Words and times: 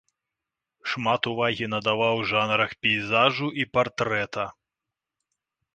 Шмат 0.93 1.21
увагі 1.33 1.65
надаваў 1.73 2.23
жанрах 2.33 2.71
пейзажу 2.87 3.47
і 3.61 3.71
партрэта. 3.79 4.43